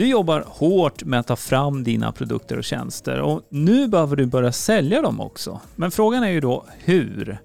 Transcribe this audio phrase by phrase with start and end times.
[0.00, 4.26] Du jobbar hårt med att ta fram dina produkter och tjänster och nu behöver du
[4.26, 5.60] börja sälja dem också.
[5.76, 7.38] Men frågan är ju då hur?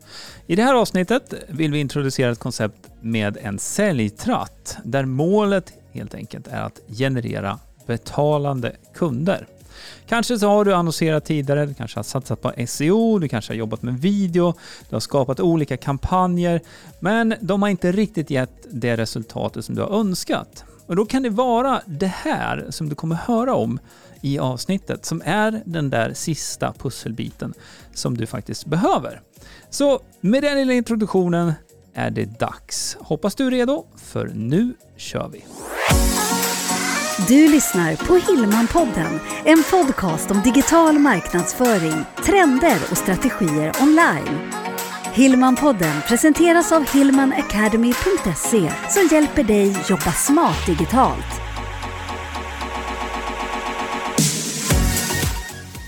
[0.48, 6.16] I det här avsnittet vill vi introducera ett koncept med en säljtratt där målet helt
[6.16, 9.48] enkelt är att generera betalande kunder.
[10.08, 13.58] Kanske så har du annonserat tidigare, du kanske har satsat på SEO, du kanske har
[13.58, 14.54] jobbat med video,
[14.90, 16.62] du har skapat olika kampanjer,
[17.00, 20.66] men de har inte riktigt gett det resultatet som du har önskat.
[20.88, 23.80] Och då kan det vara det här som du kommer höra om
[24.22, 27.54] i avsnittet som är den där sista pusselbiten
[27.94, 29.22] som du faktiskt behöver.
[29.70, 31.54] Så med den lilla introduktionen
[31.94, 32.98] är det dags.
[33.00, 35.46] Hoppas du är redo, för nu kör vi!
[37.28, 44.65] Du lyssnar på Hillmanpodden, en podcast om digital marknadsföring, trender och strategier online.
[45.16, 51.42] Hillmanpodden presenteras av hillmanacademy.se som hjälper dig jobba smart digitalt.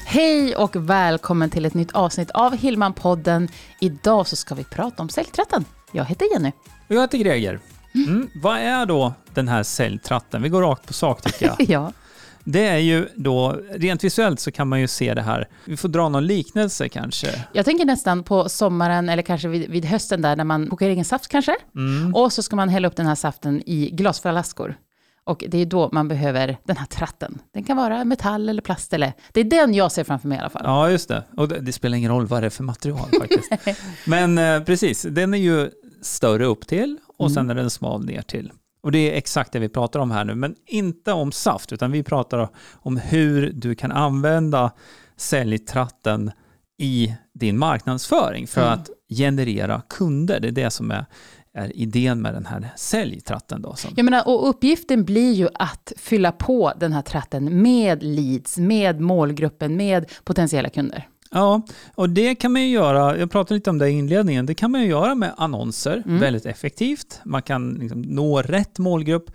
[0.06, 3.48] Hej och välkommen till ett nytt avsnitt av Hillmanpodden.
[3.82, 5.66] Idag så ska vi prata om säljtratten.
[5.92, 6.52] Jag heter Jenny.
[6.88, 7.60] Och jag heter Greger.
[7.96, 8.30] Mm.
[8.36, 10.42] Vad är då den här säljtratten?
[10.42, 11.56] Vi går rakt på sak tycker jag.
[11.70, 11.92] ja.
[12.50, 15.48] Det är ju då, rent visuellt så kan man ju se det här.
[15.66, 17.46] Vi får dra någon liknelse kanske.
[17.54, 21.06] Jag tänker nästan på sommaren eller kanske vid, vid hösten där när man kokar egen
[21.06, 21.56] saft kanske.
[21.76, 22.16] Mm.
[22.16, 24.78] Och så ska man hälla upp den här saften i glasflaskor.
[25.24, 27.40] Och det är då man behöver den här tratten.
[27.54, 29.14] Den kan vara metall eller plast eller...
[29.34, 30.62] Det är den jag ser framför mig i alla fall.
[30.66, 31.24] Ja, just det.
[31.38, 33.80] Och det, det spelar ingen roll vad det är för material faktiskt.
[34.06, 35.70] Men eh, precis, den är ju
[36.02, 37.34] större upp till och mm.
[37.34, 38.52] sen är den smal ner till.
[38.88, 41.92] Och det är exakt det vi pratar om här nu, men inte om saft, utan
[41.92, 44.72] vi pratar om hur du kan använda
[45.18, 46.32] säljtratten
[46.78, 48.74] i din marknadsföring för mm.
[48.74, 50.40] att generera kunder.
[50.40, 51.06] Det är det som är,
[51.54, 53.62] är idén med den här säljtratten.
[53.62, 58.58] Då, Jag menar, och uppgiften blir ju att fylla på den här tratten med leads,
[58.58, 61.08] med målgruppen, med potentiella kunder.
[61.32, 61.62] Ja,
[61.96, 64.72] och det kan man ju göra, jag pratade lite om det i inledningen, det kan
[64.72, 66.20] man ju göra med annonser mm.
[66.20, 67.22] väldigt effektivt.
[67.26, 69.32] Man kan liksom nå rätt målgrupp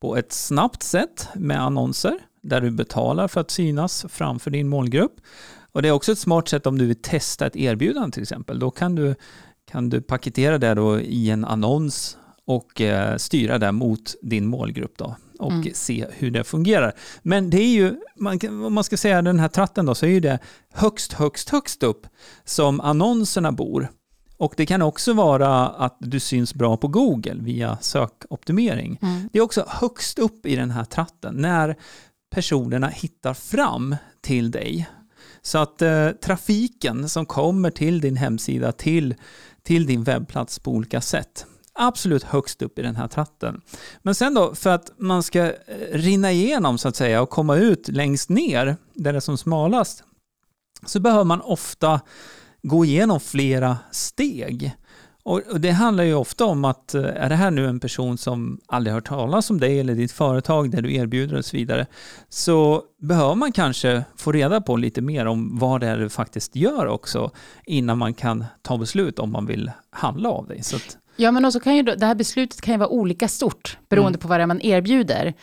[0.00, 5.20] på ett snabbt sätt med annonser där du betalar för att synas framför din målgrupp.
[5.72, 8.58] Och det är också ett smart sätt om du vill testa ett erbjudande till exempel.
[8.58, 9.14] Då kan du,
[9.70, 14.98] kan du paketera det då i en annons och eh, styra det mot din målgrupp
[14.98, 15.74] då och mm.
[15.74, 16.92] se hur det fungerar.
[17.22, 20.10] Men det är ju, man, om man ska säga den här tratten då, så är
[20.10, 20.38] ju det
[20.72, 22.06] högst, högst, högst upp
[22.44, 23.88] som annonserna bor.
[24.36, 28.98] Och det kan också vara att du syns bra på Google via sökoptimering.
[29.02, 29.28] Mm.
[29.32, 31.76] Det är också högst upp i den här tratten när
[32.30, 34.88] personerna hittar fram till dig.
[35.42, 39.14] Så att eh, trafiken som kommer till din hemsida, till,
[39.62, 43.60] till din webbplats på olika sätt, absolut högst upp i den här tratten.
[44.02, 45.52] Men sen då, för att man ska eh,
[45.92, 50.04] rinna igenom så att säga och komma ut längst ner, där det är som smalast,
[50.86, 52.00] så behöver man ofta
[52.62, 54.76] gå igenom flera steg.
[55.24, 58.60] Och det handlar ju ofta om att eh, är det här nu en person som
[58.66, 61.86] aldrig hört talas om dig eller ditt företag, det du erbjuder och så vidare,
[62.28, 66.56] så behöver man kanske få reda på lite mer om vad det är du faktiskt
[66.56, 67.30] gör också
[67.66, 70.62] innan man kan ta beslut om man vill handla av dig.
[70.62, 73.78] Så att, Ja, men också kan ju det här beslutet kan ju vara olika stort
[73.88, 74.20] beroende mm.
[74.20, 75.34] på vad det är man erbjuder.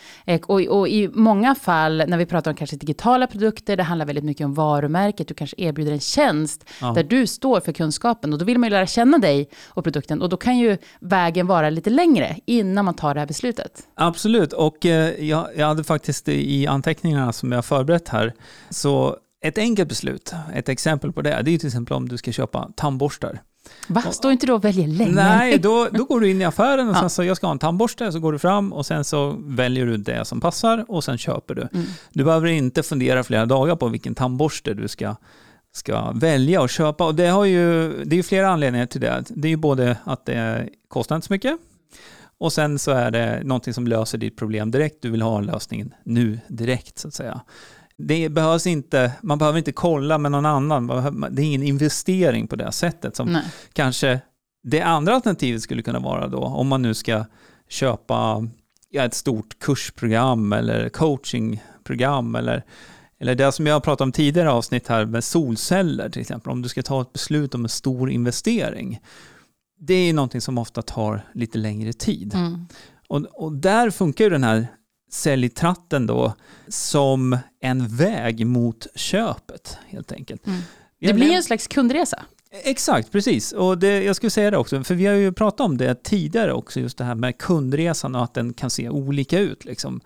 [0.46, 4.24] Och, och, i många fall när vi pratar om kanske digitala produkter, det handlar väldigt
[4.24, 6.92] mycket om varumärket, du kanske erbjuder en tjänst ja.
[6.92, 10.22] där du står för kunskapen och då vill man ju lära känna dig och produkten
[10.22, 13.82] och då kan ju vägen vara lite längre innan man tar det här beslutet.
[13.94, 18.34] Absolut, och eh, jag, jag hade faktiskt i anteckningarna som jag förberett här,
[18.70, 22.32] så ett enkelt beslut, ett exempel på det, det är till exempel om du ska
[22.32, 23.40] köpa tandborstar.
[23.88, 24.02] Va?
[24.02, 25.12] Står inte då och väljer länge?
[25.12, 27.00] Nej, då, då går du in i affären och ja.
[27.00, 29.86] sen så, jag ska ha en tandborste, så går du fram och sen så väljer
[29.86, 31.68] du det som passar och sen köper du.
[31.72, 31.86] Mm.
[32.12, 35.16] Du behöver inte fundera flera dagar på vilken tandborste du ska,
[35.72, 37.06] ska välja och köpa.
[37.06, 39.24] Och det, har ju, det är ju flera anledningar till det.
[39.28, 41.58] Det är ju både att det kostar inte så mycket,
[42.38, 44.96] och sen så är det någonting som löser ditt problem direkt.
[45.02, 47.40] Du vill ha lösningen nu direkt så att säga
[48.06, 50.86] det behövs inte, man behöver inte kolla med någon annan.
[51.30, 53.44] Det är ingen investering på det sättet som Nej.
[53.72, 54.20] kanske
[54.62, 57.24] det andra alternativet skulle kunna vara då, om man nu ska
[57.68, 58.48] köpa
[58.90, 62.64] ja, ett stort kursprogram eller coachingprogram eller,
[63.18, 66.52] eller det som jag har pratat om tidigare avsnitt här med solceller till exempel.
[66.52, 69.00] Om du ska ta ett beslut om en stor investering.
[69.80, 72.34] Det är någonting som ofta tar lite längre tid.
[72.34, 72.66] Mm.
[73.08, 74.66] Och, och där funkar ju den här
[75.10, 76.34] säljtratten då
[76.68, 80.46] som en väg mot köpet helt enkelt.
[80.46, 80.60] Mm.
[81.00, 82.24] Det blir en slags kundresa.
[82.64, 83.52] Exakt, precis.
[83.52, 86.52] Och det, jag skulle säga det också, för vi har ju pratat om det tidigare
[86.52, 89.64] också, just det här med kundresan och att den kan se olika ut.
[89.64, 90.00] Liksom.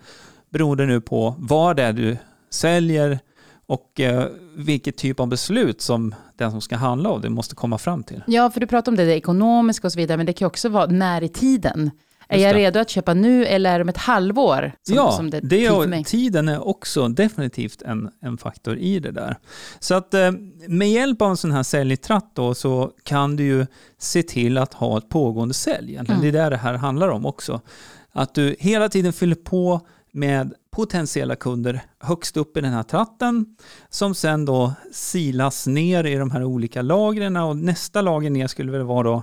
[0.50, 2.16] beroende nu på vad det är du
[2.50, 3.18] säljer
[3.66, 4.26] och eh,
[4.56, 8.22] vilket typ av beslut som den som ska handla av det måste komma fram till.
[8.26, 10.68] Ja, för du pratar om det, det ekonomiska och så vidare, men det kan också
[10.68, 11.90] vara när i tiden.
[12.28, 14.72] Är jag redo att köpa nu eller är det om ett halvår?
[14.82, 19.10] Som, ja, som det, det är, tiden är också definitivt en, en faktor i det
[19.10, 19.38] där.
[19.78, 20.30] Så att eh,
[20.68, 23.66] med hjälp av en sån här säljtratt då så kan du ju
[23.98, 25.96] se till att ha ett pågående sälj.
[25.96, 26.20] Mm.
[26.20, 27.60] Det är det det här handlar om också.
[28.12, 29.80] Att du hela tiden fyller på
[30.12, 33.56] med potentiella kunder högst upp i den här tratten
[33.88, 38.72] som sen då silas ner i de här olika lagren och nästa lager ner skulle
[38.72, 39.22] väl vara då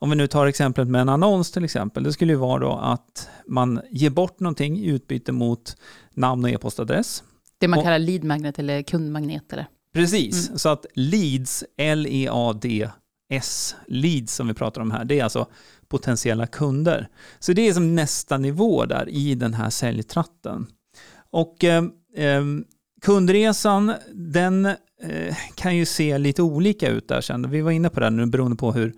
[0.00, 2.72] om vi nu tar exemplet med en annons till exempel, det skulle ju vara då
[2.72, 5.76] att man ger bort någonting i utbyte mot
[6.14, 7.22] namn och e-postadress.
[7.58, 9.66] Det man och, kallar lead magnet eller kundmagnet eller?
[9.94, 10.58] Precis, mm.
[10.58, 15.46] så att leads, L-E-A-D-S, leads som vi pratar om här, det är alltså
[15.88, 17.08] potentiella kunder.
[17.38, 20.66] Så det är som nästa nivå där i den här säljtratten.
[21.30, 21.84] Och eh,
[22.16, 22.44] eh,
[23.02, 24.66] kundresan, den
[25.02, 27.50] eh, kan ju se lite olika ut där sen.
[27.50, 28.94] Vi var inne på det nu beroende på hur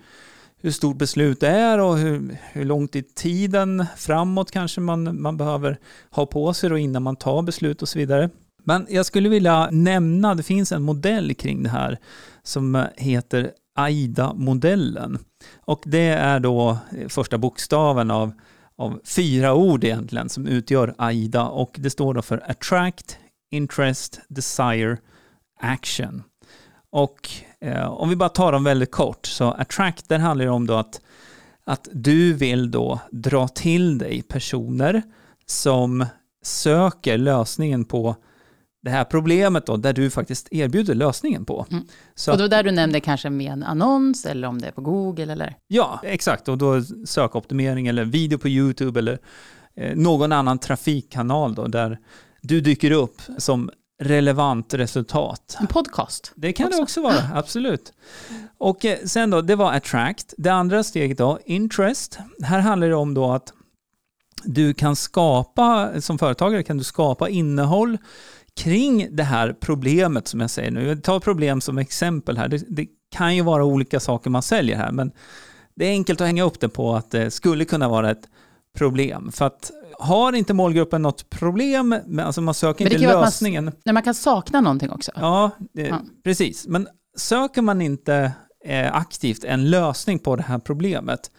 [0.63, 5.37] hur stort beslut det är och hur, hur långt i tiden framåt kanske man, man
[5.37, 5.79] behöver
[6.11, 8.31] ha på sig då innan man tar beslut och så vidare.
[8.65, 11.99] Men jag skulle vilja nämna, det finns en modell kring det här
[12.43, 15.19] som heter AIDA-modellen.
[15.61, 16.79] Och det är då
[17.09, 18.33] första bokstaven av,
[18.77, 23.19] av fyra ord egentligen som utgör AIDA och det står då för Attract,
[23.51, 24.97] Interest, Desire,
[25.61, 26.23] Action.
[26.93, 27.29] Och
[27.61, 30.75] eh, om vi bara tar dem väldigt kort, så attract, där handlar det om då
[30.75, 31.01] att,
[31.65, 35.03] att du vill då dra till dig personer
[35.47, 36.07] som
[36.43, 38.17] söker lösningen på
[38.83, 41.67] det här problemet då, där du faktiskt erbjuder lösningen på.
[41.71, 41.85] Mm.
[42.31, 45.33] Och då där du nämnde kanske med en annons eller om det är på Google
[45.33, 45.57] eller?
[45.69, 46.49] Ja, exakt.
[46.49, 49.19] Och då sökoptimering eller video på YouTube eller
[49.77, 51.99] eh, någon annan trafikkanal då, där
[52.43, 53.71] du dyker upp som
[54.03, 55.57] relevant resultat.
[55.61, 56.33] En podcast?
[56.35, 56.77] Det kan också.
[56.77, 57.93] det också vara, absolut.
[58.59, 60.35] Och eh, sen då, det var attract.
[60.39, 62.19] Det andra steget då, interest.
[62.43, 63.53] Här handlar det om då att
[64.45, 67.99] du kan skapa, som företagare kan du skapa innehåll
[68.57, 70.87] kring det här problemet som jag säger nu.
[70.87, 72.49] Jag tar problem som exempel här.
[72.49, 75.13] Det, det kan ju vara olika saker man säljer här, men
[75.75, 78.29] det är enkelt att hänga upp det på att det skulle kunna vara ett
[78.77, 79.33] problem.
[79.33, 79.71] För att
[80.03, 83.65] har inte målgruppen något problem, men alltså man söker inte lösningen.
[83.65, 85.13] Man, nej, man kan sakna någonting också.
[85.15, 86.67] Ja, det, ja, precis.
[86.67, 88.33] Men söker man inte
[88.65, 91.31] eh, aktivt en lösning på det här problemet,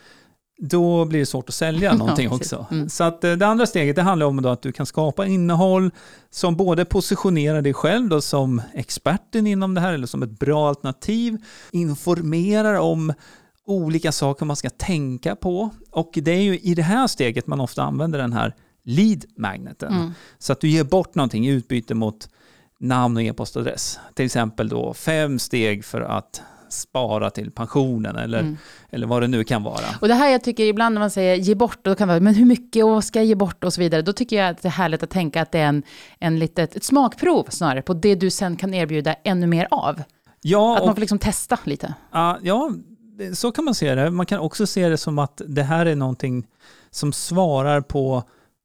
[0.58, 2.66] då blir det svårt att sälja någonting ja, också.
[2.72, 2.90] Mm.
[2.90, 5.92] Så att eh, det andra steget det handlar om att du kan skapa innehåll
[6.30, 10.70] som både positionerar dig själv då som experten inom det här eller som ett bra
[10.70, 11.38] alternativ,
[11.72, 13.14] informerar om
[13.66, 15.70] olika saker man ska tänka på.
[15.92, 19.94] Och det är ju i det här steget man ofta använder den här lead-magneten.
[19.94, 20.12] Mm.
[20.40, 22.30] Så att du ger bort någonting i utbyte mot
[22.80, 24.00] namn och e-postadress.
[24.14, 28.58] Till exempel då fem steg för att spara till pensionen eller, mm.
[28.90, 29.86] eller vad det nu kan vara.
[30.02, 32.36] Och det här jag tycker ibland när man säger ge bort, då kan man men
[32.36, 34.02] hur mycket och ska jag ge bort och så vidare.
[34.02, 35.84] Då tycker jag att det är härligt att tänka att det är en,
[36.20, 40.04] en litet, ett smakprov snarare på det du sen kan erbjuda ännu mer av.
[40.42, 41.94] Ja, att man får liksom testa lite.
[42.16, 42.72] Uh, ja,
[43.34, 44.12] så kan man se det.
[44.12, 46.48] Man kan också se det som att det här är någonting
[46.92, 48.24] som svarar på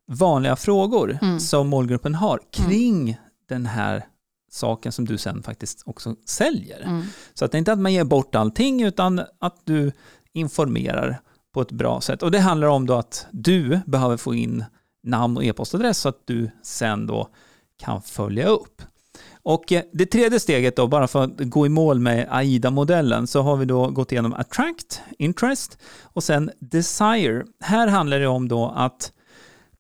[0.09, 1.41] vanliga frågor mm.
[1.41, 3.21] som målgruppen har kring mm.
[3.49, 4.07] den här
[4.51, 6.83] saken som du sen faktiskt också säljer.
[6.83, 7.03] Mm.
[7.35, 9.93] Så att det är inte att man ger bort allting utan att du
[10.33, 11.21] informerar
[11.55, 12.23] på ett bra sätt.
[12.23, 14.65] Och det handlar om då att du behöver få in
[15.03, 17.29] namn och e-postadress så att du sen då
[17.77, 18.83] kan följa upp.
[19.43, 23.43] Och eh, det tredje steget då, bara för att gå i mål med AIDA-modellen, så
[23.43, 27.45] har vi då gått igenom attract, interest och sen desire.
[27.61, 29.13] Här handlar det om då att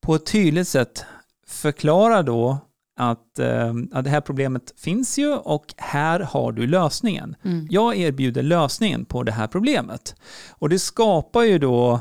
[0.00, 1.04] på ett tydligt sätt
[1.46, 2.58] förklara då
[2.98, 7.36] att, eh, att det här problemet finns ju och här har du lösningen.
[7.44, 7.66] Mm.
[7.70, 10.14] Jag erbjuder lösningen på det här problemet.
[10.50, 12.00] Och det skapar ju då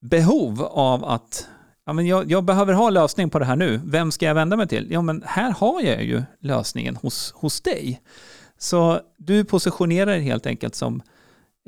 [0.00, 1.48] behov av att
[1.88, 3.80] ja, men jag, jag, behöver ha lösning på det här nu.
[3.84, 4.86] Vem ska jag vända mig till?
[4.90, 8.00] Ja, men här har jag ju lösningen hos, hos dig.
[8.58, 11.02] Så du positionerar dig helt enkelt som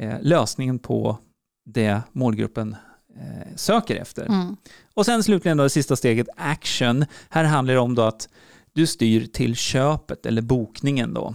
[0.00, 1.18] eh, lösningen på
[1.64, 2.76] det målgruppen
[3.16, 4.26] eh, söker efter.
[4.26, 4.56] Mm.
[4.94, 7.04] Och sen slutligen då det sista steget, action.
[7.30, 8.28] Här handlar det om då att
[8.72, 11.34] du styr till köpet eller bokningen då.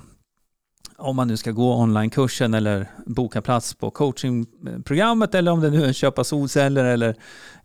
[0.98, 5.86] Om man nu ska gå onlinekursen eller boka plats på coachingprogrammet eller om det nu
[5.86, 7.16] är köpa solceller eller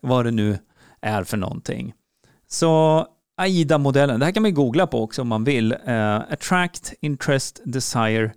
[0.00, 0.58] vad det nu
[1.02, 1.94] är för någonting.
[2.48, 5.72] Så AIDA-modellen, det här kan man googla på också om man vill.
[5.72, 8.32] Uh, attract, Interest, Desire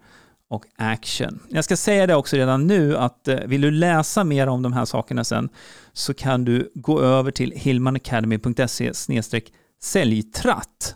[0.50, 1.40] och Action.
[1.50, 4.74] Jag ska säga det också redan nu att uh, vill du läsa mer om de
[4.74, 5.50] här sakerna sen
[5.94, 8.92] så kan du gå över till hillmanacademy.se
[9.82, 10.96] säljtratt.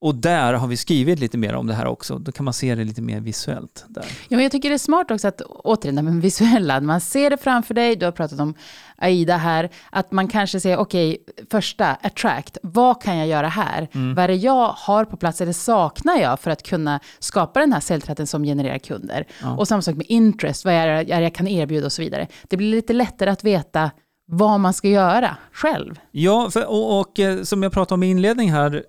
[0.00, 2.18] Och där har vi skrivit lite mer om det här också.
[2.18, 3.84] Då kan man se det lite mer visuellt.
[3.88, 4.04] Där.
[4.28, 7.74] Ja, jag tycker det är smart också att, återigen, med visuella, man ser det framför
[7.74, 8.54] dig, du har pratat om
[8.96, 13.88] AIDA här, att man kanske säger, okej, okay, första, attract, vad kan jag göra här?
[13.92, 14.14] Mm.
[14.14, 17.72] Vad är det jag har på plats, eller saknar jag för att kunna skapa den
[17.72, 19.26] här säljtratten som genererar kunder?
[19.42, 19.56] Ja.
[19.56, 22.28] Och samma sak med interest, vad är det jag kan erbjuda och så vidare.
[22.48, 23.90] Det blir lite lättare att veta
[24.26, 26.00] vad man ska göra själv.
[26.10, 28.84] Ja, för, och, och, eh, som jag pratade om i inledning här,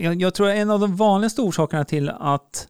[0.00, 2.68] jag, jag tror en av de vanligaste orsakerna till att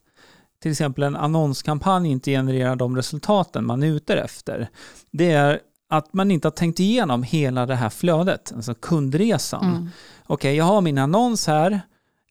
[0.61, 4.69] till exempel en annonskampanj inte genererar de resultaten man är ute efter,
[5.11, 9.65] det är att man inte har tänkt igenom hela det här flödet, alltså kundresan.
[9.65, 9.89] Mm.
[10.23, 11.81] Okej, okay, jag har min annons här,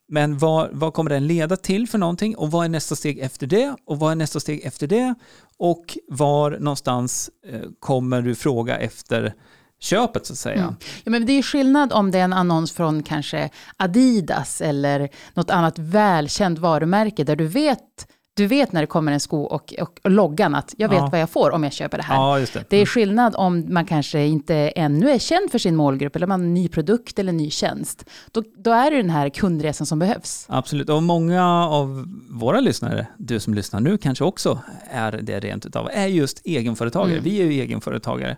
[0.08, 2.36] men vad, vad kommer den leda till för någonting?
[2.36, 3.76] Och vad är nästa steg efter det?
[3.86, 5.14] Och vad är nästa steg efter det?
[5.58, 9.34] Och var någonstans eh, kommer du fråga efter
[9.80, 10.62] köpet så att säga.
[10.62, 10.76] Mm.
[11.04, 15.50] Ja, men det är skillnad om det är en annons från kanske Adidas eller något
[15.50, 18.06] annat välkänt varumärke där du vet
[18.36, 21.08] du vet när det kommer en sko och, och, och loggan att jag vet ja.
[21.12, 22.14] vad jag får om jag köper det här.
[22.14, 22.70] Ja, det.
[22.70, 22.76] det.
[22.76, 26.46] är skillnad om man kanske inte ännu är känd för sin målgrupp eller man har
[26.46, 28.04] en ny produkt eller en ny tjänst.
[28.32, 30.46] Då, då är det den här kundresan som behövs.
[30.48, 35.66] Absolut, och många av våra lyssnare, du som lyssnar nu kanske också är det rent
[35.66, 37.12] utav, är just egenföretagare.
[37.12, 37.24] Mm.
[37.24, 38.36] Vi är ju egenföretagare.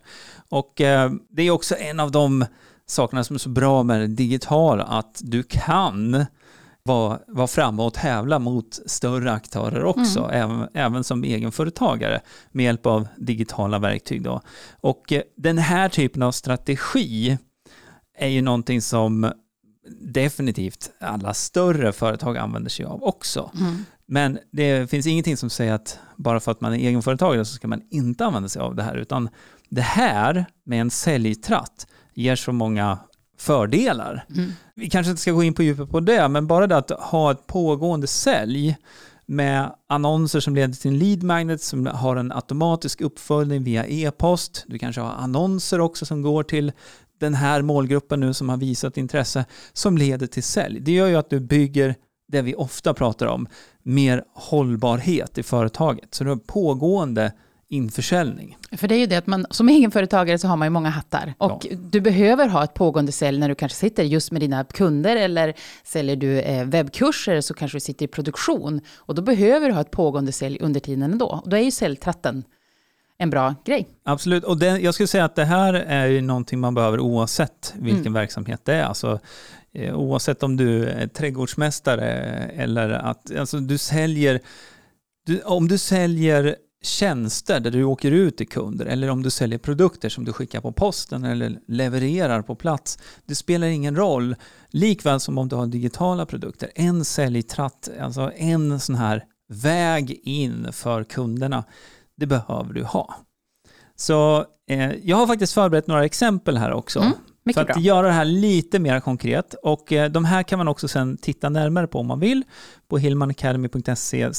[0.49, 2.45] Och eh, det är också en av de
[2.87, 6.27] sakerna som är så bra med det digitala, att du kan
[6.89, 10.31] vara, vara framme och tävla mot större aktörer också, mm.
[10.31, 12.21] även, även som egenföretagare
[12.53, 14.23] med hjälp av digitala verktyg.
[14.23, 14.41] Då.
[14.81, 17.39] Och eh, den här typen av strategi
[18.19, 19.33] är ju någonting som
[20.01, 23.51] definitivt alla större företag använder sig av också.
[23.61, 23.85] Mm.
[24.07, 27.69] Men det finns ingenting som säger att bara för att man är egenföretagare så ska
[27.69, 29.29] man inte använda sig av det här, utan
[29.69, 32.99] det här med en säljtratt ger så många
[33.39, 34.25] fördelar.
[34.37, 34.53] Mm.
[34.75, 37.31] Vi kanske inte ska gå in på djupet på det, men bara det att ha
[37.31, 38.77] ett pågående sälj
[39.27, 44.65] med annonser som leder till en lead magnet som har en automatisk uppföljning via e-post.
[44.67, 46.73] Du kanske har annonser också som går till
[47.21, 50.81] den här målgruppen nu som har visat intresse som leder till sälj.
[50.81, 51.95] Det gör ju att du bygger
[52.29, 53.47] det vi ofta pratar om,
[53.83, 56.15] mer hållbarhet i företaget.
[56.15, 57.33] Så du har pågående
[57.71, 58.57] införsäljning.
[58.73, 61.35] För det är ju det att man som egenföretagare så har man ju många hattar.
[61.39, 61.77] Och ja.
[61.91, 65.55] du behöver ha ett pågående sälj när du kanske sitter just med dina kunder eller
[65.85, 68.81] säljer du eh, webbkurser så kanske du sitter i produktion.
[68.97, 71.27] Och då behöver du ha ett pågående sälj under tiden ändå.
[71.27, 72.45] Och då är ju säljtratten
[73.19, 73.89] en bra grej.
[74.05, 77.75] Absolut, och det, jag skulle säga att det här är ju någonting man behöver oavsett
[77.77, 78.13] vilken mm.
[78.13, 78.85] verksamhet det är.
[78.85, 79.21] Alltså,
[79.73, 82.11] eh, oavsett om du är trädgårdsmästare
[82.57, 84.41] eller att alltså, du säljer
[85.27, 89.59] du, om du säljer tjänster där du åker ut till kunder eller om du säljer
[89.59, 92.99] produkter som du skickar på posten eller levererar på plats.
[93.27, 94.37] Det spelar ingen roll.
[94.71, 96.71] Likväl som om du har digitala produkter.
[96.75, 101.65] En säljtratt, alltså en sån här väg in för kunderna,
[102.17, 103.15] det behöver du ha.
[103.97, 107.01] Så eh, jag har faktiskt förberett några exempel här också.
[107.01, 107.13] Mm,
[107.55, 107.79] för att bra.
[107.79, 109.55] göra det här lite mer konkret.
[109.63, 112.45] Och eh, de här kan man också sen titta närmare på om man vill
[112.89, 114.33] på hillmanacademy.se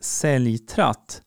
[0.00, 1.22] säljtratt.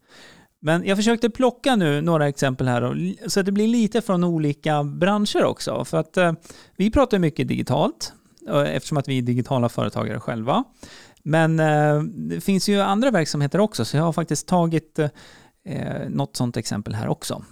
[0.64, 2.96] Men jag försökte plocka nu några exempel här och,
[3.28, 5.86] så att det blir lite från olika branscher också.
[5.86, 6.34] För att eh,
[6.76, 8.14] vi pratar mycket digitalt
[8.48, 10.64] eh, eftersom att vi är digitala företagare själva.
[11.24, 15.10] Men eh, det finns ju andra verksamheter också så jag har faktiskt tagit eh,
[15.66, 17.44] eh något sådant exempel här också.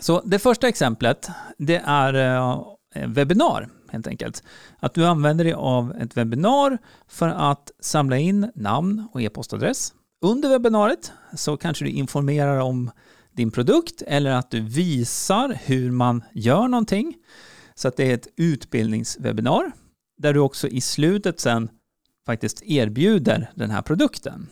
[0.00, 2.64] Så det första exemplet det är eh,
[3.06, 4.42] webbinar helt enkelt.
[4.78, 10.48] Att du använder dig av ett webbinar för att samla in namn och e-postadress under
[10.48, 12.90] webbinariet så kanske du informerar om
[13.32, 17.16] din produkt eller att du visar hur man gör någonting.
[17.74, 19.72] Så att det är ett utbildningswebinar
[20.18, 21.68] där du också i slutet sen
[22.26, 24.48] faktiskt erbjuder den här produkten.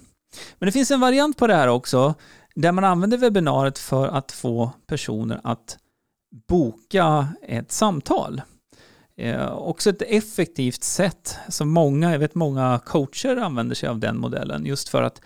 [0.58, 2.14] Men det finns en variant på det här också
[2.54, 5.78] där man använder webbinariet för att få personer att
[6.48, 8.42] boka ett samtal.
[9.16, 14.18] Eh, också ett effektivt sätt som många, jag vet många coacher använder sig av den
[14.18, 15.20] modellen just för att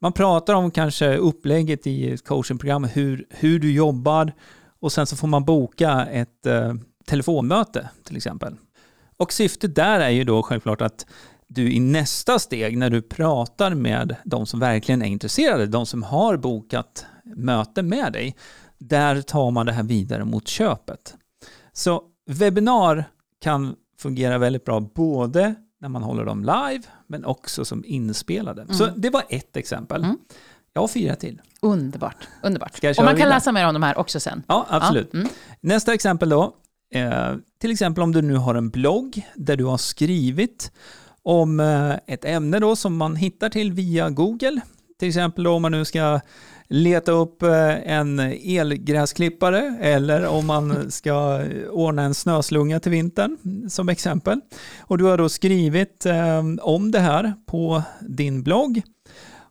[0.00, 4.32] man pratar om kanske upplägget i ett coachingprogram, hur, hur du jobbar
[4.80, 6.74] och sen så får man boka ett eh,
[7.06, 8.56] telefonmöte till exempel.
[9.16, 11.06] Och syftet där är ju då självklart att
[11.48, 16.02] du i nästa steg när du pratar med de som verkligen är intresserade, de som
[16.02, 18.36] har bokat möte med dig,
[18.78, 21.14] där tar man det här vidare mot köpet.
[21.72, 23.04] Så webbinar
[23.40, 28.62] kan fungera väldigt bra både när man håller dem live, men också som inspelade.
[28.62, 28.74] Mm.
[28.74, 30.04] Så det var ett exempel.
[30.04, 30.18] Mm.
[30.72, 31.40] Jag har fyra till.
[31.60, 32.28] Underbart.
[32.42, 32.84] Underbart.
[32.98, 34.42] Och man kan läsa mer om de här också sen.
[34.46, 35.08] Ja, absolut.
[35.12, 35.18] Ja.
[35.18, 35.30] Mm.
[35.60, 36.54] Nästa exempel då.
[36.94, 40.72] Eh, till exempel om du nu har en blogg där du har skrivit
[41.22, 44.60] om eh, ett ämne då som man hittar till via Google.
[45.00, 46.20] Till exempel om man nu ska
[46.68, 53.36] leta upp eh, en elgräsklippare eller om man ska ordna en snöslunga till vintern
[53.70, 54.40] som exempel.
[54.80, 58.82] Och du har då skrivit eh, om det här på din blogg.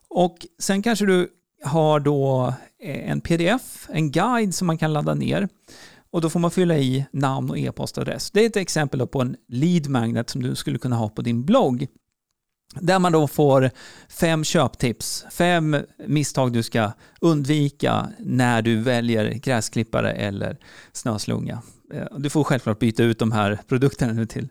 [0.08, 1.28] Och sen kanske du
[1.64, 5.48] har då en pdf, en guide som man kan ladda ner.
[6.10, 8.30] Och då får man fylla i namn och e-postadress.
[8.30, 11.44] Det är ett exempel på en lead magnet som du skulle kunna ha på din
[11.44, 11.86] blogg.
[12.74, 13.70] Där man då får
[14.08, 20.56] fem köptips, fem misstag du ska undvika när du väljer gräsklippare eller
[20.92, 21.62] snöslunga.
[21.94, 24.48] Eh, du får självklart byta ut de här produkterna nu till,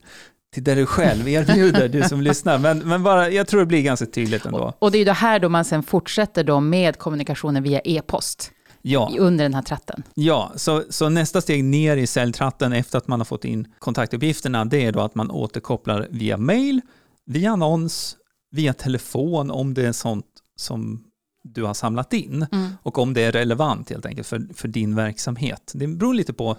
[0.53, 2.57] till det du själv erbjuder, du som lyssnar.
[2.57, 4.59] Men, men bara, jag tror det blir ganska tydligt ändå.
[4.59, 7.79] Och, och det är ju det här då man sen fortsätter då med kommunikationen via
[7.79, 8.51] e-post.
[8.81, 9.11] Ja.
[9.19, 10.03] under den här tratten.
[10.13, 14.65] Ja, så, så nästa steg ner i säljtratten efter att man har fått in kontaktuppgifterna,
[14.65, 16.81] det är då att man återkopplar via mail
[17.29, 18.17] via annons,
[18.51, 21.03] via telefon om det är sånt som
[21.43, 22.69] du har samlat in mm.
[22.83, 25.71] och om det är relevant helt enkelt för, för din verksamhet.
[25.75, 26.57] Det beror lite på.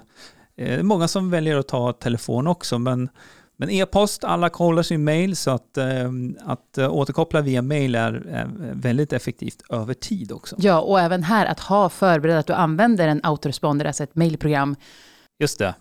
[0.57, 3.09] Det eh, många som väljer att ta telefon också, men
[3.57, 6.11] men e-post, alla kollar sin mail så att, eh,
[6.41, 10.57] att återkoppla via mail är väldigt effektivt över tid också.
[10.59, 14.77] Ja, och även här att ha förberett att du använder en autoresponder, alltså ett mailprogram.
[15.39, 15.75] Just det,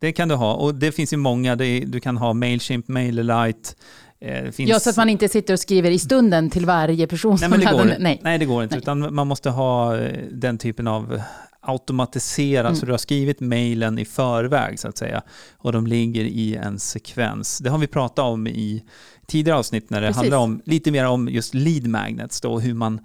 [0.00, 3.74] det kan du ha och det finns ju många, du kan ha Mailchimp, MailerLite,
[4.11, 4.11] Eh,
[4.52, 4.70] finns...
[4.70, 7.38] Ja, så att man inte sitter och skriver i stunden till varje person.
[7.40, 8.20] Nej, men det går, nej.
[8.22, 8.74] nej, det går inte.
[8.74, 8.82] Nej.
[8.82, 11.22] Utan man måste ha eh, den typen av
[11.60, 12.76] automatiserat, mm.
[12.76, 15.22] så du har skrivit mejlen i förväg så att säga.
[15.58, 17.58] Och de ligger i en sekvens.
[17.58, 18.84] Det har vi pratat om i
[19.26, 20.16] tidigare avsnitt när det Precis.
[20.16, 23.00] handlar om lite mer om just lead magnets då, hur man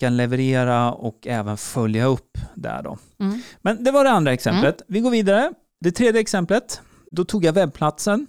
[0.00, 2.98] kan leverera och även följa upp där då.
[3.20, 3.42] Mm.
[3.62, 4.80] Men det var det andra exemplet.
[4.80, 4.84] Mm.
[4.86, 5.52] Vi går vidare.
[5.80, 8.26] Det tredje exemplet, då tog jag webbplatsen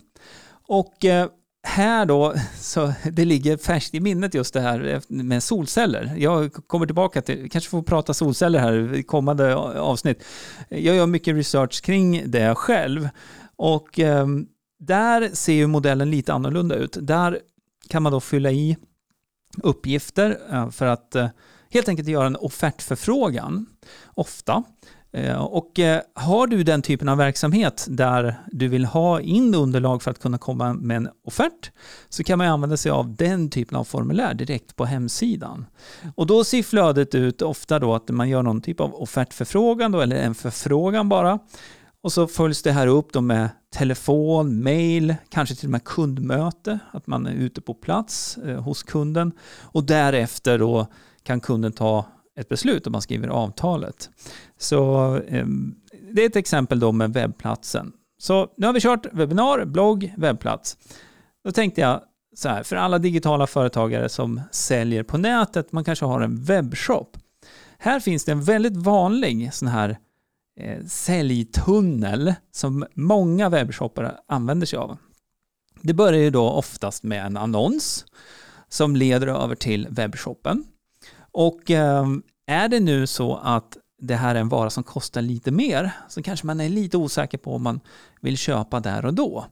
[0.68, 1.28] och eh,
[1.64, 6.14] här då, så det ligger färskt i minnet just det här med solceller.
[6.18, 10.24] Jag kommer tillbaka till, kanske får prata solceller här i kommande avsnitt.
[10.70, 13.10] Jag gör mycket research kring det själv
[13.56, 14.28] och eh,
[14.80, 16.98] där ser ju modellen lite annorlunda ut.
[17.02, 17.40] Där
[17.90, 18.78] kan man då fylla i
[19.64, 21.28] uppgifter eh, för att eh,
[21.70, 23.66] helt enkelt göra en offertförfrågan
[24.14, 24.64] ofta.
[25.14, 30.04] Eh, och eh, har du den typen av verksamhet där du vill ha in underlag
[30.04, 31.72] för att kunna komma med en offert
[32.10, 35.66] så kan man använda sig av den typen av formulär direkt på hemsidan.
[36.16, 40.02] Och då ser flödet ut ofta då att man gör någon typ av offertförfrågan då,
[40.02, 41.40] eller en förfrågan bara.
[42.02, 46.80] Och så följs det här upp då med telefon, mail, kanske till och med kundmöte,
[46.92, 49.32] att man är ute på plats eh, hos kunden.
[49.62, 50.88] Och därefter då
[51.24, 52.06] kan kunden ta
[52.40, 54.10] ett beslut om man skriver avtalet.
[54.58, 55.46] Så eh,
[56.12, 57.94] det är ett exempel då med webbplatsen.
[58.18, 60.78] Så nu har vi kört webbinar, blogg, webbplats.
[61.44, 62.02] Då tänkte jag
[62.36, 67.18] så här, för alla digitala företagare som säljer på nätet, man kanske har en webbshop.
[67.78, 69.98] Här finns det en väldigt vanlig sån här
[70.60, 74.98] eh, säljtunnel som många webbshoppare använder sig av.
[75.82, 78.06] Det börjar ju då oftast med en annons
[78.70, 80.64] som leder över till webbshoppen.
[81.34, 85.52] Och ehm, är det nu så att det här är en vara som kostar lite
[85.52, 87.80] mer så kanske man är lite osäker på om man
[88.22, 89.46] vill köpa där och då.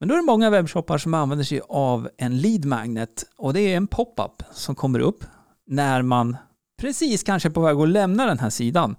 [0.00, 3.60] Men då är det många webbshoppar som använder sig av en lead magnet och det
[3.60, 5.24] är en pop-up som kommer upp
[5.66, 6.36] när man
[6.80, 8.96] precis kanske är på väg att lämna den här sidan.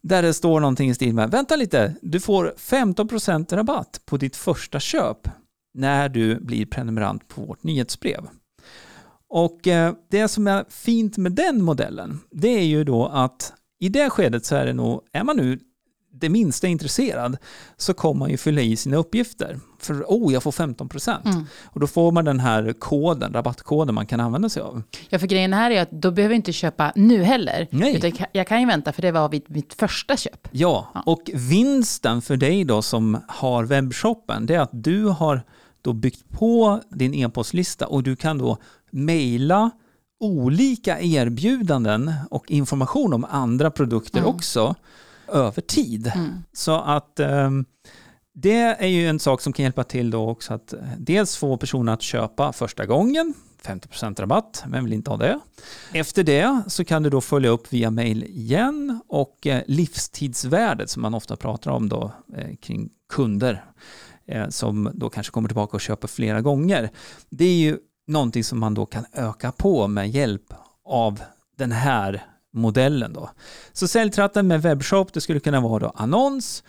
[0.00, 4.36] Där det står någonting i stil med vänta lite, du får 15% rabatt på ditt
[4.36, 5.28] första köp
[5.74, 8.28] när du blir prenumerant på vårt nyhetsbrev.
[9.34, 13.88] Och eh, det som är fint med den modellen, det är ju då att i
[13.88, 15.58] det skedet så är det nog, är man nu
[16.20, 17.36] det minsta intresserad
[17.76, 19.60] så kommer man ju fylla i sina uppgifter.
[19.78, 21.24] För oh, jag får 15 procent.
[21.24, 21.44] Mm.
[21.64, 24.82] Och då får man den här koden, rabattkoden man kan använda sig av.
[25.08, 27.68] Ja, för grejen här är att då behöver jag inte köpa nu heller.
[27.70, 27.96] Nej.
[27.96, 30.48] Utan jag kan ju vänta för det var vid mitt första köp.
[30.50, 35.42] Ja, ja, och vinsten för dig då som har webbshoppen, det är att du har
[35.82, 38.58] då byggt på din e-postlista och du kan då
[38.92, 39.70] mejla
[40.20, 44.30] olika erbjudanden och information om andra produkter mm.
[44.30, 44.74] också
[45.28, 46.12] över tid.
[46.14, 46.30] Mm.
[46.52, 47.64] Så att um,
[48.34, 51.56] det är ju en sak som kan hjälpa till då också att eh, dels få
[51.56, 55.38] personer att köpa första gången, 50% rabatt, vem vill inte ha det?
[55.92, 61.02] Efter det så kan du då följa upp via mail igen och eh, livstidsvärdet som
[61.02, 63.64] man ofta pratar om då eh, kring kunder
[64.48, 66.90] som då kanske kommer tillbaka och köper flera gånger.
[67.30, 71.22] Det är ju någonting som man då kan öka på med hjälp av
[71.56, 73.12] den här modellen.
[73.12, 73.30] Då.
[73.72, 76.62] Så säljtratten med webbshop, det skulle kunna vara då annons,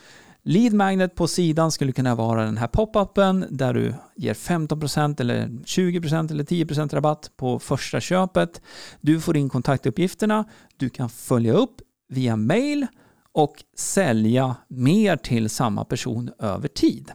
[0.46, 5.48] Lead magnet på sidan skulle kunna vara den här pop-upen där du ger 15% eller
[5.48, 8.62] 20% eller 10% rabatt på första köpet.
[9.02, 10.46] Du får in kontaktuppgifterna,
[10.78, 12.88] du kan följa upp via mail
[13.32, 17.12] och sälja mer till samma person över tid.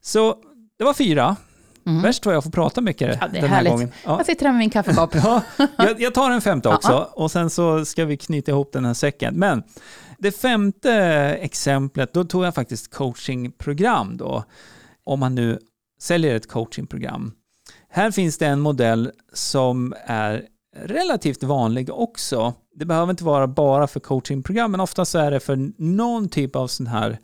[0.00, 0.36] Så
[0.78, 1.36] det var fyra.
[1.86, 2.02] Mm.
[2.02, 3.72] Värst vad jag får prata mycket ja, den här härligt.
[3.72, 3.92] gången.
[4.04, 4.16] Ja.
[4.16, 5.14] Jag sitter här med min kaffekopp.
[5.14, 5.42] ja,
[5.76, 8.94] jag, jag, tar en femte också och sen så ska vi knyta ihop den här
[8.94, 9.34] säcken.
[9.34, 9.62] Men
[10.18, 10.92] det femte
[11.40, 14.44] exemplet, då tog jag faktiskt coachingprogram då.
[15.04, 15.58] Om man nu
[16.00, 17.32] säljer ett coachingprogram.
[17.88, 20.44] Här finns det en modell som är
[20.76, 22.54] relativt vanlig också.
[22.74, 26.66] Det behöver inte vara bara för coachingprogram, men oftast är det för någon typ av
[26.66, 27.18] sån här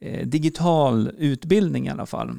[0.00, 2.38] eh, digital utbildning i alla fall.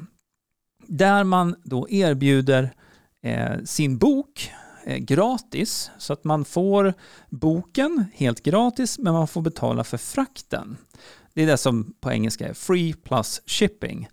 [0.90, 2.74] Där man då erbjuder
[3.22, 4.50] eh, sin bok
[4.84, 6.94] eh, gratis, så att man får
[7.28, 10.76] boken helt gratis, men man får betala för frakten.
[11.34, 14.08] Det är det som på engelska är free plus shipping.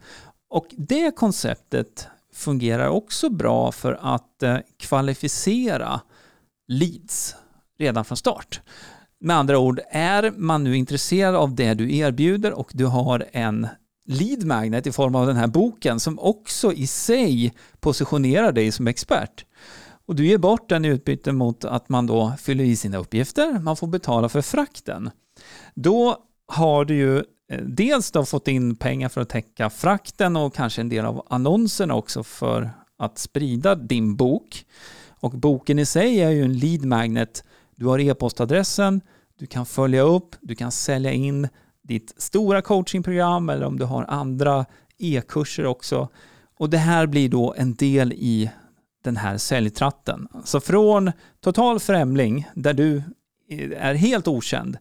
[0.50, 6.02] Och det konceptet fungerar också bra för att eh, kvalificera
[6.68, 7.36] leads
[7.80, 8.62] redan från start.
[9.20, 13.68] Med andra ord, är man nu intresserad av det du erbjuder och du har en
[14.08, 18.88] lead magnet i form av den här boken som också i sig positionerar dig som
[18.88, 19.46] expert.
[20.06, 23.60] Och du ger bort den i utbyte mot att man då fyller i sina uppgifter,
[23.60, 25.10] man får betala för frakten.
[25.76, 26.17] Då
[26.48, 30.82] har du ju eh, dels då fått in pengar för att täcka frakten och kanske
[30.82, 34.65] en del av annonserna också för att sprida din bok.
[35.20, 37.43] Och boken i sig är ju en lead magnet.
[37.76, 39.02] Du har e-postadressen,
[39.39, 41.48] du kan följa upp, du kan sälja in
[41.88, 44.65] ditt stora coachingprogram eller om du har andra
[44.97, 46.10] e-kurser också.
[46.58, 48.52] Och det här blir då en del i
[49.04, 50.28] den här säljtratten.
[50.43, 53.04] Så från total främling, där du
[53.78, 54.78] är helt okänd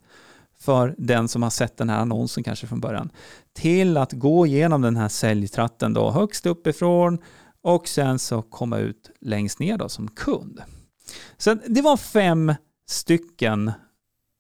[0.61, 3.11] för den som har sett den här annonsen kanske från början,
[3.53, 7.19] till att gå igenom den här säljtratten då högst uppifrån
[7.63, 10.63] och sen så komma ut längst ner då som kund.
[11.37, 12.55] Så det var fem
[12.89, 13.73] stycken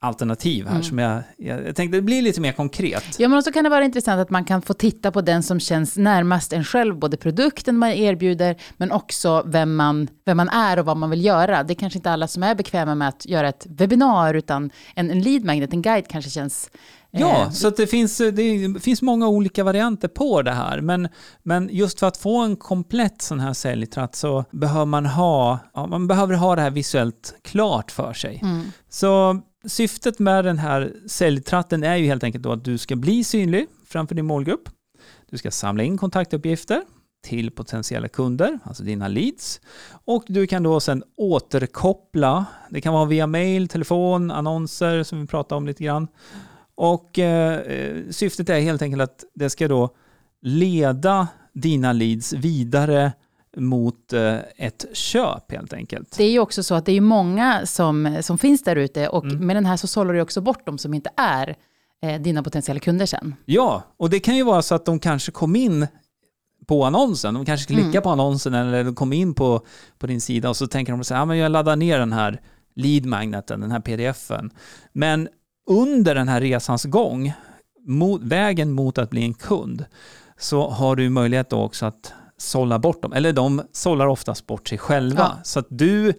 [0.00, 0.82] alternativ här mm.
[0.82, 3.04] som jag, jag, tänkte det blir lite mer konkret.
[3.18, 5.60] Ja, men också kan det vara intressant att man kan få titta på den som
[5.60, 10.78] känns närmast en själv, både produkten man erbjuder, men också vem man, vem man är
[10.78, 11.62] och vad man vill göra.
[11.62, 15.10] Det är kanske inte alla som är bekväma med att göra ett webbinar, utan en,
[15.10, 16.70] en lead magnet, en guide kanske känns
[17.18, 20.80] Ja, eh, så det, finns, det finns många olika varianter på det här.
[20.80, 21.08] Men,
[21.42, 25.86] men just för att få en komplett sån här säljtratt så behöver man ha, ja,
[25.86, 28.40] man behöver ha det här visuellt klart för sig.
[28.42, 28.62] Mm.
[28.88, 33.24] Så syftet med den här säljtratten är ju helt enkelt då att du ska bli
[33.24, 34.68] synlig framför din målgrupp.
[35.30, 36.82] Du ska samla in kontaktuppgifter
[37.24, 39.60] till potentiella kunder, alltså dina leads.
[40.04, 42.44] Och du kan då sedan återkoppla.
[42.70, 46.08] Det kan vara via mail, telefon, annonser som vi pratade om lite grann.
[46.74, 49.94] Och eh, syftet är helt enkelt att det ska då
[50.42, 53.12] leda dina leads vidare
[53.56, 56.16] mot eh, ett köp helt enkelt.
[56.16, 59.24] Det är ju också så att det är många som, som finns där ute och
[59.24, 59.46] mm.
[59.46, 61.56] med den här så sållar du också bort de som inte är
[62.02, 63.34] eh, dina potentiella kunder sen.
[63.44, 65.86] Ja, och det kan ju vara så att de kanske kom in
[66.66, 67.34] på annonsen.
[67.34, 68.02] De kanske klickar mm.
[68.02, 69.60] på annonsen eller de kom in på,
[69.98, 72.40] på din sida och så tänker de så här, ja, jag laddar ner den här
[72.74, 74.50] lead magneten, den här pdfen.
[74.92, 75.28] Men
[75.70, 77.32] under den här resans gång,
[77.86, 79.84] mot, vägen mot att bli en kund,
[80.38, 83.12] så har du möjlighet då också att sålla bort dem.
[83.12, 85.32] Eller de sållar oftast bort sig själva.
[85.36, 85.42] Ja.
[85.44, 86.12] Så att du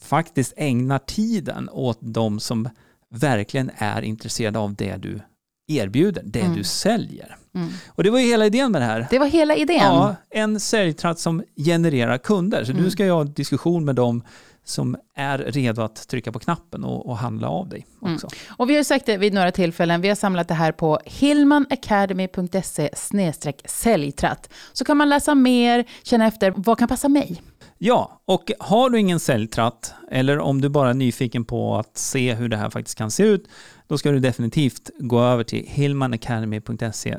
[0.00, 2.68] faktiskt ägnar tiden åt de som
[3.10, 5.20] verkligen är intresserade av det du
[5.68, 6.56] erbjuder, det mm.
[6.56, 7.36] du säljer.
[7.54, 7.68] Mm.
[7.88, 9.06] Och det var ju hela idén med det här.
[9.10, 9.76] Det var hela idén.
[9.76, 12.64] Ja, en säljtratt som genererar kunder.
[12.64, 12.84] Så mm.
[12.84, 14.22] du ska ju ha en diskussion med dem
[14.68, 18.14] som är redo att trycka på knappen och, och handla av dig mm.
[18.14, 18.26] också.
[18.26, 18.54] Mm.
[18.56, 22.90] Och vi har sagt det vid några tillfällen, vi har samlat det här på hillmanacademy.se
[23.64, 24.50] säljtratt.
[24.72, 27.42] Så kan man läsa mer, känna efter, vad kan passa mig?
[27.78, 32.34] Ja, och har du ingen säljtratt, eller om du bara är nyfiken på att se
[32.34, 33.48] hur det här faktiskt kan se ut,
[33.86, 37.18] då ska du definitivt gå över till hillmanacademy.se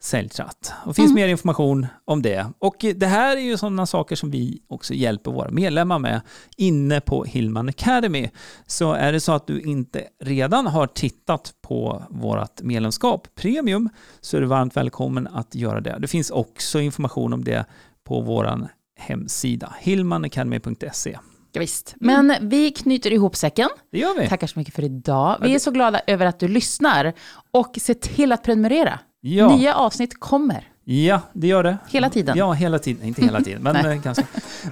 [0.00, 0.72] säljtratt.
[0.82, 1.14] Och det finns mm.
[1.14, 2.46] mer information om det.
[2.58, 6.20] Och det här är ju sådana saker som vi också hjälper våra medlemmar med
[6.56, 8.30] inne på Hillman Academy.
[8.66, 13.88] Så är det så att du inte redan har tittat på vårt medlemskap Premium
[14.20, 15.98] så är du varmt välkommen att göra det.
[15.98, 17.64] Det finns också information om det
[18.04, 21.18] på vår hemsida hillmanacademy.se.
[21.52, 21.94] Ja, visst.
[22.00, 22.48] Men mm.
[22.48, 23.68] vi knyter ihop säcken.
[23.92, 24.28] Det gör vi.
[24.28, 25.38] Tackar så mycket för idag.
[25.42, 27.12] Vi är så glada över att du lyssnar.
[27.50, 28.98] Och se till att prenumerera.
[29.20, 29.56] Ja.
[29.56, 30.68] Nya avsnitt kommer.
[30.84, 31.78] Ja, det gör det.
[31.88, 32.36] Hela tiden?
[32.36, 33.06] Ja, hela tiden.
[33.06, 34.24] Inte hela tiden, men eh, ganska.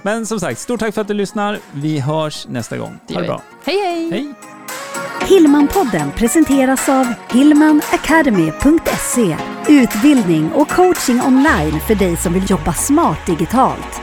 [0.03, 1.59] Men som sagt, stort tack för att du lyssnar.
[1.73, 2.99] Vi hörs nästa gång.
[3.09, 3.41] ha det bra.
[3.65, 4.09] Hej, hej!
[4.11, 4.33] Hej!
[5.27, 9.37] Hillmanpodden presenteras av hillmanacademy.se
[9.69, 14.01] Utbildning och coaching online för dig som vill jobba smart digitalt.